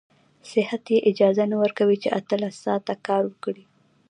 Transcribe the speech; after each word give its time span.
صحت 0.51 0.83
يې 0.93 0.97
اجازه 1.09 1.43
نه 1.51 1.57
ورکوي 1.63 1.97
چې 2.03 2.13
اتلس 2.19 2.55
ساعته 2.65 2.93
کار 3.07 3.23
وکړي. 3.27 3.63